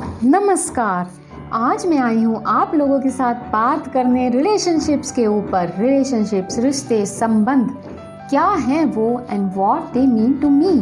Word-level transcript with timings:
नमस्कार। 0.00 1.08
आज 1.52 1.84
मैं 1.86 1.98
आई 1.98 2.22
हूँ 2.22 2.42
आप 2.48 2.74
लोगों 2.74 2.98
के 3.00 3.10
साथ 3.10 3.34
बात 3.52 3.86
करने 3.92 4.28
रिलेशनशिप्स 4.30 5.10
के 5.12 5.26
ऊपर। 5.26 5.72
रिलेशनशिप्स 5.78 6.58
रिश्ते, 6.58 7.04
संबंध, 7.06 7.70
क्या 8.30 8.46
हैं 8.60 8.84
वो 8.86 9.08
and 9.30 9.50
what 9.54 9.92
they 9.92 10.06
mean 10.06 10.32
to 10.32 10.48
me 10.50 10.74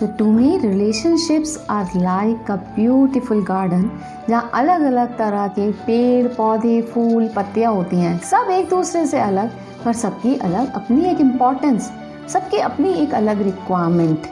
तो 0.00 0.06
to 0.18 0.30
me 0.32 0.56
relationships 0.58 1.56
are 1.70 1.90
like 1.96 2.50
a 2.50 2.56
beautiful 2.76 3.44
garden 3.44 3.90
जहाँ 4.28 4.50
अलग 4.54 4.82
अलग 4.82 5.16
तरह 5.18 5.46
के 5.48 5.70
पेड़, 5.86 6.26
पौधे, 6.28 6.80
फूल, 6.84 7.28
पत्तियाँ 7.36 7.72
होती 7.74 7.96
हैं। 7.96 8.18
सब 8.20 8.50
एक 8.50 8.68
दूसरे 8.70 9.06
से 9.06 9.20
अलग, 9.20 9.50
पर 9.84 9.92
सबकी 9.94 10.34
अलग 10.38 10.72
अपनी 10.74 11.04
एक 11.04 11.20
इम्पोर्टेंस 11.20 11.90
सबकी 12.28 12.58
अपनी 12.60 12.92
एक 12.94 13.14
अलग 13.14 13.42
रिक्वायरमेंट 13.42 14.26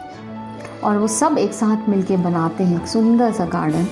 और 0.85 0.99
वो 0.99 1.09
सब 1.09 1.39
एक 1.39 1.53
साथ 1.53 1.89
मिलके 1.89 2.17
बनाते 2.17 2.65
हैं 2.65 2.81
एक 2.81 2.87
सुंदर 2.89 3.33
सा 3.33 3.45
गार्डन 3.47 3.87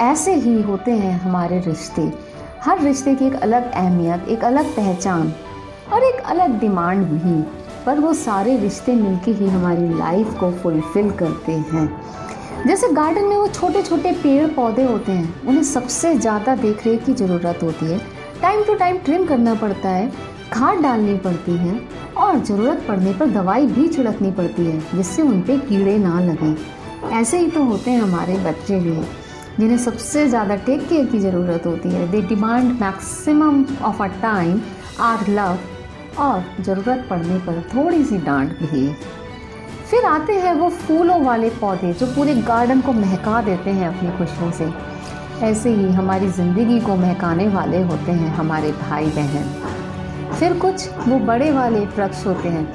ऐसे 0.00 0.34
ही 0.36 0.60
होते 0.62 0.92
हैं 0.92 1.12
हमारे 1.20 1.58
रिश्ते। 1.60 2.02
हर 2.62 2.80
रिश्ते 2.80 3.14
की 3.14 3.26
एक 3.26 3.34
अलग 3.34 3.70
अहमियत, 3.72 4.28
एक 4.28 4.44
अलग 4.44 4.74
पहचान 4.76 5.32
और 5.92 6.02
एक 6.04 6.20
अलग 6.26 6.58
डिमांड 6.60 7.04
भी। 7.04 7.42
पर 7.86 8.00
वो 8.00 8.12
सारे 8.14 8.56
रिश्ते 8.58 8.94
मिलके 8.94 9.30
ही 9.30 9.48
हमारी 9.48 9.88
लाइफ 9.88 10.38
को 10.40 10.50
फुलफिल 10.52 11.10
करते 11.10 11.52
हैं। 11.52 11.88
जैसे 12.66 12.88
गार्डन 12.92 13.24
में 13.24 13.36
वो 13.36 13.46
छोटे 13.48 13.82
छोटे 13.82 14.12
पेड़ 14.12 14.46
पौधे 14.46 14.84
होते 14.84 15.12
हैं, 15.12 15.46
उन्हें 15.46 15.62
सबसे 15.64 16.14
ज़्यादा 16.14 16.54
देख 16.56 16.86
रेख 16.86 17.04
की 17.04 17.12
ज़रूरत 17.14 17.62
होती 17.62 17.86
है। 17.86 17.98
टाइम 18.42 18.62
टू 18.64 18.74
टाइम 18.74 18.98
ट्रिम 18.98 19.26
करना 19.26 19.54
पड़ता 19.54 19.88
है, 19.88 20.10
खाद 20.52 20.78
डालनी 20.78 21.16
पड़ती 21.18 21.56
है 21.56 21.80
और 22.18 22.38
ज़रूरत 22.40 22.84
पड़ने 22.88 23.12
पर 23.12 23.26
दवाई 23.30 23.66
भी 23.66 23.88
छिड़कनी 23.88 24.30
पड़ती 24.32 24.64
है, 24.64 24.80
जिससे 24.94 25.22
उन 25.22 25.40
पर 25.42 25.58
कीड़े 25.68 25.96
ना 25.98 26.20
लगें। 26.22 27.10
ऐसे 27.12 27.38
ही 27.38 27.50
तो 27.50 27.62
होते 27.64 27.90
हैं 27.90 28.00
हमारे 28.00 28.36
बच्चे 28.44 28.80
भी, 28.80 28.96
जिन्हें 29.58 29.78
सबसे 29.78 30.26
ज़्यादा 30.28 30.56
टेक 30.56 30.88
केयर 30.88 31.06
की 31.06 31.18
ज़रूरत 31.20 31.66
होती 31.66 31.88
है। 31.88 32.06
They 32.10 32.22
demand 32.28 32.72
maximum 32.80 33.64
of 33.82 34.02
a 34.02 34.06
time 34.22 34.60
our 35.00 35.28
love 35.30 35.58
और 36.18 36.44
ज़रूरत 36.60 37.06
पड़ने 37.10 37.38
पर 37.38 37.62
थोड़ी 37.74 38.04
सी 38.04 38.18
डांट 38.18 38.58
भी। 38.62 38.86
फिर 39.90 40.04
आते 40.04 40.32
हैं 40.34 40.54
वो 40.54 40.68
फूलों 40.70 41.20
वाले 41.24 41.50
पौधे, 41.50 41.92
जो 41.92 42.06
पूरे 42.06 42.34
गार्डन 42.42 42.80
को 42.80 42.92
महका 42.92 43.40
देते 43.42 43.70
हैं 43.70 43.88
अपनी 43.88 44.16
खुशियों 44.18 44.50
से। 44.52 44.72
ऐसे 45.46 45.70
ही 45.70 45.90
हमारी 45.92 46.28
ज़िंदगी 46.30 46.80
को 46.80 46.96
महकाने 46.96 47.48
वाले 47.48 47.82
होते 47.82 48.12
हैं 48.12 48.34
हमारे 48.34 48.72
भाई 48.72 49.06
बहन 49.08 49.67
फिर 50.32 50.58
कुछ 50.58 50.88
वो 51.08 51.18
बड़े 51.18 51.50
वाले 51.52 51.80
वृक्ष 51.80 52.26
होते 52.26 52.48
हैं। 52.48 52.66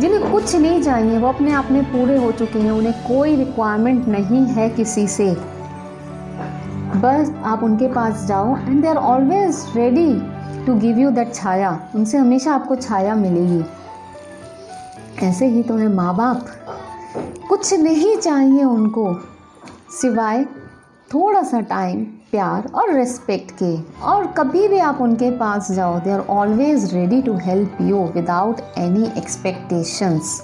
जिन्हें 0.00 0.30
कुछ 0.32 0.54
नहीं 0.56 0.82
चाहिए, 0.82 1.18
वो 1.18 1.28
अपने 1.28 1.52
आप 1.52 1.70
में 1.70 1.82
पूरे 1.84 2.16
हो 2.16 2.32
चुके 2.32 2.58
हैं। 2.58 2.70
उन्हें 2.70 2.94
कोई 3.08 3.36
रिक्वायरमेंट 3.36 4.08
नहीं 4.08 4.44
है 4.46 4.68
किसी 4.70 5.06
से। 5.08 5.30
बस 6.96 7.32
आप 7.44 7.62
उनके 7.62 7.88
पास 7.88 8.24
जाओ 8.24 8.56
and 8.56 8.82
they 8.82 8.88
are 8.88 8.96
always 8.96 9.64
ready 9.76 10.12
to 10.66 10.74
give 10.74 10.98
you 10.98 11.10
that 11.10 11.34
छाया। 11.34 11.78
उनसे 11.94 12.18
हमेशा 12.18 12.54
आपको 12.54 12.76
छाया 12.76 13.14
मिलेगी। 13.14 13.64
ऐसे 15.26 15.46
ही 15.46 15.62
तो 15.62 15.76
है 15.76 15.88
माँ 15.88 16.16
बाप 16.16 16.46
कुछ 17.48 17.72
नहीं 17.74 18.16
चाहिए 18.16 18.64
उनको। 18.64 19.14
सिवाय 19.90 20.44
थोड़ा 21.14 21.42
सा 21.42 21.60
टाइम 21.60 22.06
प्यार 22.32 22.68
और 22.74 22.92
रिस्पेक्ट 22.94 23.50
के। 23.62 23.76
और 24.02 24.26
कभी 24.26 24.66
भी 24.68 24.78
आप 24.78 25.00
उनके 25.00 25.30
पास 25.30 25.70
जाओ 25.72 25.98
they 26.00 26.10
are 26.10 26.20
always 26.30 26.94
ready 26.94 27.20
to 27.22 27.36
help 27.36 27.78
you 27.80 28.02
without 28.14 28.60
any 28.78 29.06
expectations 29.18 30.40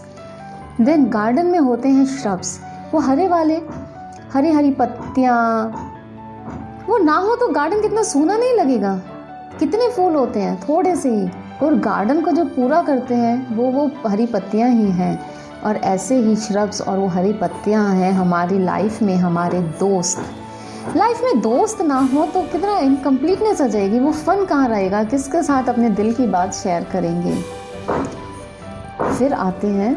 then 0.80 1.04
garden 1.10 1.46
में 1.46 1.58
होते 1.58 1.88
हैं 1.88 2.04
श्रब्स 2.06 2.58
वो 2.94 3.00
हरे 3.00 3.28
वाले 3.28 3.60
हरी 4.34 4.50
हरी 4.50 4.70
पत्तियाँ, 4.70 5.38
वो 6.88 6.98
ना 6.98 7.16
हो 7.16 7.34
तो 7.36 7.48
गार्डन 7.48 7.82
कितना 7.82 8.02
सोना 8.02 8.36
नहीं 8.36 8.52
लगेगा। 8.52 8.94
कितने 9.58 9.88
फूल 9.88 10.14
होते 10.14 10.40
हैं, 10.40 10.60
थोड़े 10.60 10.94
से 10.96 11.10
ही। 11.10 11.28
और 11.62 11.74
गार्डन 11.78 12.20
को 12.20 12.30
जो 12.30 12.44
पूरा 12.44 12.82
करते 12.82 13.14
हैं, 13.14 13.56
वो 13.56 13.70
वो 13.72 13.90
हरी 14.06 14.26
पत्तियाँ 14.26 14.68
ही 14.70 14.90
हैं। 14.90 15.18
और 15.64 15.76
ऐसे 15.76 16.16
ही 16.16 16.36
श्रब्स 16.36 16.80
और 16.82 16.98
वो 16.98 17.06
हरी 17.06 17.32
पत्तियाँ 17.32 17.88
हैं 17.94 18.12
हमारी 18.12 18.58
लाइफ 18.58 19.02
में, 19.02 19.16
हमारे 19.16 19.60
दोस्त। 19.80 20.24
लाइफ 20.88 21.20
में 21.24 21.40
दोस्त 21.40 21.80
ना 21.82 21.98
हो 22.14 22.24
तो 22.26 22.40
कितना 22.42 22.78
इनकम्प्लीटनेस 22.78 23.60
आ 23.60 23.66
जाएगी। 23.66 23.98
वो 23.98 24.12
फन 24.12 24.44
कहाँ 24.44 24.68
रहेगा? 24.68 25.02
किसके 25.04 25.42
साथ 25.42 25.68
अपने 25.68 25.90
दिल 25.90 26.12
की 26.14 26.26
बात 26.26 26.54
शेयर 26.54 26.84
करेंगे? 26.84 27.34
फिर 29.18 29.32
आते 29.32 29.66
हैं 29.66 29.94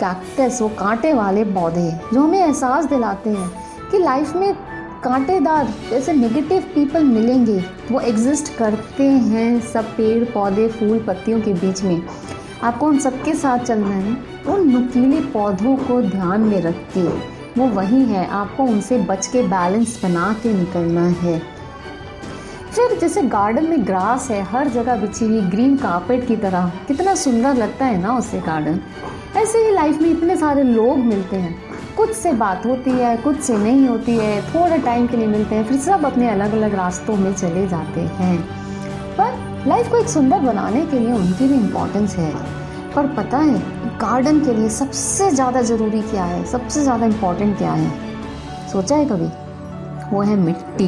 कैक्टस 0.00 0.60
वो 0.62 0.68
कांटे 0.68 1.12
वाले 1.12 1.44
पौधे, 1.44 1.90
जो 2.12 2.20
हमें 2.20 2.38
एहसास 2.38 2.84
दिलाते 2.84 3.30
हैं 3.30 3.50
कि 3.90 3.98
लाइफ 3.98 4.36
में 4.36 4.54
कांटेदार, 5.04 5.72
जैसे 5.90 6.12
नेगेटिव 6.12 6.70
पीपल 6.74 7.04
मिलेंगे, 7.04 7.58
वो 7.92 8.00
एग्जिस्ट 8.00 8.54
करते 8.56 9.04
हैं 9.04 9.60
सब 9.62 9.84
पेड़, 9.84 10.24
पौधे, 10.24 10.68
फूल, 10.68 10.98
पत्तियों 10.98 11.40
के 11.40 11.54
बीच 11.54 11.82
में। 11.82 12.02
आपको 12.62 12.86
उन 12.86 12.98
सबके 12.98 13.34
साथ 13.34 13.58
चलना 13.58 13.94
है, 13.96 14.16
उन 14.48 14.70
नुकीले 14.70 15.20
पौधों 15.32 15.76
को 15.76 16.00
ध्यान 16.02 16.40
में 16.40 16.60
रख 16.62 16.88
के 16.96 17.08
वो 17.58 17.66
वही 17.66 18.04
है। 18.04 18.26
आपको 18.26 18.62
उनसे 18.62 18.98
बच 18.98 19.26
के 19.26 19.42
बैलेंस 19.42 20.00
बना 20.02 20.36
के 20.42 20.52
निकलना 20.52 21.06
है। 21.08 21.38
फिर 22.72 22.98
जैसे 22.98 23.22
गार्डन 23.22 23.64
में 23.64 23.86
ग्रास 23.86 24.30
है, 24.30 24.42
हर 24.42 24.68
जगह 24.68 24.96
बिछी 24.96 25.24
हुई 25.24 25.40
ग्रीन 25.40 25.76
कार्पेट 25.76 26.26
की 26.28 26.36
तरह। 26.36 26.72
कितना 26.88 27.14
सुंदर 27.14 27.54
लगता 27.54 27.86
है 27.86 28.00
ना 28.02 28.16
उससे 28.16 28.40
गार्डन 28.40 28.80
ऐसे 29.36 29.58
ही 29.58 29.70
लाइफ 29.70 30.02
में 30.02 30.10
इतने 30.10 30.36
सारे 30.36 30.62
लोग 30.62 30.98
मिलते 30.98 31.36
हैं। 31.36 31.62
कुछ 31.96 32.12
से 32.12 32.32
बात 32.32 32.66
होती 32.66 32.90
है, 32.90 33.16
कुछ 33.16 33.40
से 33.40 33.58
नहीं 33.58 33.88
होती 33.88 34.16
है। 34.16 34.42
थोड़े 34.42 34.78
टाइम 34.78 35.06
के 35.06 35.16
लिए 35.16 35.26
मिलते 35.26 35.54
हैं, 35.54 35.64
फिर 35.64 35.78
सब 35.78 36.04
अपने 36.04 36.30
अलग 36.30 36.52
अलग 36.52 36.74
रास्तों 36.74 37.16
में 37.16 37.34
चले 37.34 37.68
जाते 37.68 38.00
हैं। 38.00 38.42
पर 39.20 39.64
लाइफ 39.66 39.90
को 39.90 39.96
एक 39.96 40.08
सुंदर 40.08 40.38
बनाने 40.38 40.86
के 40.86 40.98
लिए 40.98 41.12
उनकी 41.12 41.48
भी 41.48 41.54
इम्पोर्टेंस 41.54 42.16
है। 42.16 42.34
पर 42.92 43.06
पता 43.16 43.38
है 43.38 43.58
गार्डन 43.98 44.40
के 44.40 44.54
लिए 44.54 44.68
सबसे 44.70 45.30
ज़्यादा 45.30 45.62
ज़रूरी 45.62 46.00
क्या 46.02 46.24
है? 46.24 46.44
सबसे 46.46 46.82
ज़्यादा 46.82 47.06
इम्पोर्टेंट 47.06 47.56
क्या 47.58 47.72
है? 47.72 47.90
सोचा 48.68 48.96
है 48.96 49.06
कभी? 49.06 49.28
वो 50.12 50.22
है 50.22 50.36
मिट्टी। 50.36 50.86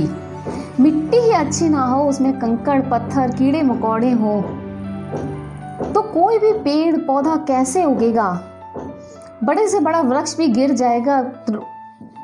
मिट्टी 0.80 1.16
ही 1.18 1.30
अच्छी 1.32 1.68
ना 1.68 1.84
हो, 1.84 2.08
उसमें 2.08 2.32
कंकड़, 2.38 2.80
पत्थर, 2.82 3.30
कीड़े 3.30 3.62
मकोड़े 3.62 4.10
हो 4.12 4.40
तो 5.84 6.02
कोई 6.04 6.38
भी 6.38 6.52
पेड़, 6.54 6.96
पौधा 6.98 7.36
कैसे 7.48 7.84
उगेगा? 7.84 8.30
बड़े 9.44 9.66
से 9.68 9.80
बड़ा 9.80 10.00
वृक्ष 10.02 10.36
भी 10.36 10.46
गिर 10.48 10.72
जाएगा 10.74 11.16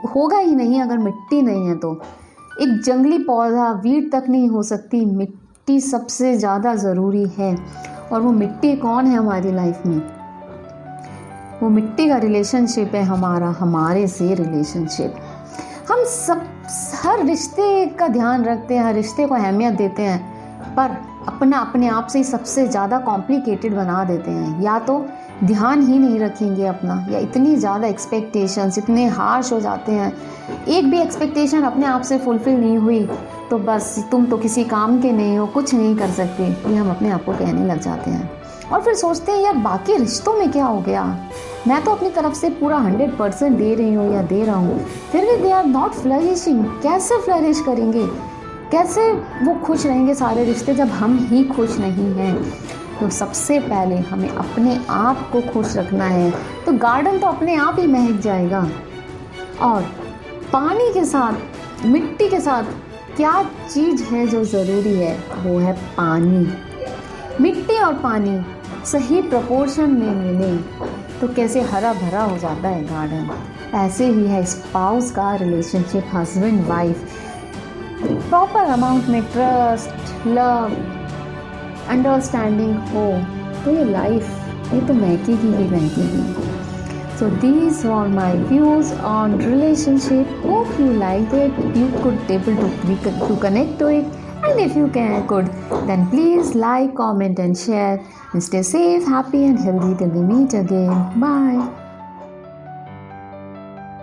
होगा 0.08 0.38
ही 0.38 0.54
नहीं 0.54 0.80
अगर 0.82 0.98
मिट्टी 0.98 1.40
नहीं 1.42 1.66
है 1.68 1.74
तो। 1.76 1.92
एक 2.62 2.80
जंगली 2.82 3.18
पौधा 3.20 3.70
वीड 3.82 4.10
तक 4.12 4.24
नहीं 4.28 4.48
हो 4.48 4.62
सकती, 4.62 5.04
मिट्टी 5.06 5.47
सबसे 5.80 6.36
ज़्यादा 6.36 6.74
ज़रूरी 6.74 7.24
है। 7.38 7.54
और 8.12 8.20
वो 8.20 8.30
मिट्टी 8.32 8.74
कौन 8.76 9.06
है 9.06 9.16
हमारी 9.16 9.52
लाइफ 9.52 9.82
में? 9.86 10.00
वो 11.62 11.68
मिट्टी 11.68 12.08
का 12.08 12.16
रिलेशनशिप 12.16 12.94
है 12.94 13.02
हमारा, 13.02 13.48
हमारे 13.50 14.06
से 14.08 14.34
रिलेशनशिप 14.34 15.14
हम 15.88 16.04
सब, 16.04 16.42
हर 16.94 17.24
रिश्ते 17.24 17.86
का 17.98 18.08
ध्यान 18.08 18.44
रखते 18.44 18.74
हैं, 18.74 18.84
हर 18.84 18.94
रिश्ते 18.94 19.26
को 19.26 19.34
अहमियत 19.34 19.74
देते 19.74 20.02
हैं, 20.02 20.74
पर 20.74 20.96
अपना 21.28 21.58
अपने 21.58 21.88
आप 21.88 22.06
से 22.06 22.18
ही 22.18 22.24
सबसे 22.24 22.66
ज़्यादा 22.68 22.98
कॉम्प्लिकेटेड 23.00 23.74
बना 23.76 24.04
देते 24.04 24.30
हैं। 24.30 24.62
या 24.62 24.78
तो 24.78 24.98
ध्यान 25.44 25.82
ही 25.86 25.98
नहीं 25.98 26.18
रखेंगे 26.20 26.66
अपना, 26.66 26.94
या 27.10 27.18
इतनी 27.18 27.54
ज़्यादा 27.56 27.86
एक्सपेक्टेशंस 27.88 28.78
इतने 28.78 29.06
हार्श 29.08 29.52
हो 29.52 29.60
जाते 29.60 29.92
हैं। 29.92 30.12
एक 30.68 30.90
भी 30.90 31.00
एक्सपेक्टेशन 31.00 31.62
अपने 31.62 31.86
आप 31.86 32.02
से 32.02 32.18
फुलफ़िल 32.18 32.54
नहीं 32.54 32.78
हुई 32.78 33.06
तो 33.50 33.58
बस 33.58 33.94
तुम 34.10 34.24
तो 34.26 34.36
किसी 34.38 34.64
काम 34.66 35.00
के 35.02 35.12
नहीं 35.12 35.36
हो, 35.38 35.46
कुछ 35.46 35.74
नहीं 35.74 35.94
कर 35.96 36.10
सकते, 36.12 36.44
ये 36.44 36.76
हम 36.76 36.90
अपने 36.90 37.10
आप 37.10 37.24
को 37.24 37.32
कहने 37.32 37.66
लग 37.66 37.80
जाते 37.80 38.10
हैं। 38.10 38.30
और 38.68 38.80
फिर 38.82 38.94
सोचते 38.94 39.32
हैं, 39.32 39.42
यार, 39.42 39.54
बाकी 39.56 39.96
रिश्तों 39.96 40.32
में 40.32 40.50
क्या 40.52 40.64
हो 40.64 40.80
गया? 40.80 41.04
मैं 41.66 41.82
तो 41.84 41.90
अपनी 41.90 42.10
तरफ़ 42.10 42.34
से 42.34 42.48
पूरा 42.50 42.76
हंड्रेड 42.78 43.16
परसेंट 43.18 43.56
दे 43.58 43.74
रही 43.74 43.94
हूँ 43.94 44.12
या 44.14 44.22
दे 44.24 44.44
रहा 44.44 44.56
हूँ, 44.56 44.78
फिर 45.12 45.24
भी 45.26 45.36
दे 45.42 45.50
आर 45.50 45.64
नॉट 45.66 45.92
फ्लरिशिंग 45.92 46.64
कैसे 46.82 47.20
फ्लरिश 47.20 47.60
करेंगे? 47.60 48.06
कैसे 48.70 49.10
वो 49.42 49.54
खुश 49.56 49.86
रहेंगे 49.86 50.14
सारे 50.14 50.44
रिश्ते 50.44 50.74
जब 50.74 50.88
हम 50.92 51.16
ही 51.30 51.44
खुश 51.46 51.78
नहीं 51.78 52.12
हैं? 52.14 52.36
तो 53.00 53.08
सबसे 53.10 53.58
पहले 53.60 53.96
हमें 53.98 54.28
अपने 54.28 54.78
आप 54.90 55.28
को 55.32 55.40
खुश 55.42 55.76
रखना 55.76 56.04
है। 56.04 56.30
तो 56.66 56.72
गार्डन 56.78 57.18
तो 57.18 57.26
अपने 57.26 57.54
आप 57.56 57.76
ही 57.78 57.86
महक 57.86 58.20
जाएगा। 58.20 58.60
और 59.62 59.82
पानी 60.52 60.92
के 60.94 61.04
साथ, 61.04 61.86
मिट्टी 61.86 62.28
के 62.28 62.40
साथ 62.40 62.64
क्या 63.16 63.42
चीज़ 63.42 64.02
है 64.04 64.26
जो 64.26 64.44
ज़रूरी 64.44 64.94
है, 64.94 65.16
वो 65.38 65.58
है 65.58 65.72
पानी। 65.96 66.46
मिट्टी 67.40 67.78
और 67.78 67.94
पानी 67.94 68.40
सही 68.86 69.20
प्रपोर्शन 69.22 69.90
में 69.90 70.14
मिले 70.14 70.56
तो 71.20 71.28
कैसे 71.28 71.60
हरा 71.62 71.92
भरा 71.92 72.22
हो 72.22 72.36
जाता 72.38 72.68
है 72.68 72.84
गार्डन। 72.84 73.30
ऐसे 73.74 74.06
ही 74.06 74.26
है 74.26 74.44
स्पाउस 74.44 75.10
का 75.10 75.34
relationship 75.34 76.10
husband 76.14 76.64
wife 76.66 77.16
proper 78.02 78.60
amount 78.62 79.06
में 79.06 79.22
ट्रस्ट 79.22 80.26
लव 80.26 80.76
अंडरस्टैंडिंग 81.95 82.75
हो 82.93 83.05
तो 83.65 83.71
ये 83.77 83.85
लाइफ 83.91 84.73
ये 84.73 84.81
तो 84.87 84.93
महकेगी 84.93 85.55
ही 85.57 85.69
महकेगी 85.69 86.51
So 87.17 87.29
these 87.41 87.83
were 87.85 88.09
my 88.09 88.35
views 88.47 88.91
on 89.09 89.37
relationship. 89.37 90.31
Hope 90.45 90.71
you 90.79 90.87
liked 91.01 91.33
it. 91.33 91.51
You 91.75 91.85
could 92.01 92.31
able 92.35 92.57
to 92.63 92.97
to 93.27 93.37
connect 93.43 93.77
to 93.83 93.91
it. 93.99 94.17
And 94.43 94.59
if 94.59 94.75
you 94.75 94.89
can 94.97 95.27
could, 95.27 95.53
then 95.91 96.09
please 96.09 96.53
like, 96.55 96.95
comment, 96.95 97.39
and 97.39 97.57
share. 97.57 98.03
And 98.33 98.43
stay 98.43 98.63
safe, 98.63 99.07
happy, 99.15 99.45
and 99.45 99.57
healthy 99.59 99.95
till 100.03 100.09
we 100.09 100.27
meet 100.33 100.53
again. 100.65 101.19
Bye. 101.19 101.86